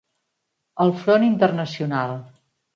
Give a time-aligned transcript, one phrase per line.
[0.85, 2.19] Al front internacional.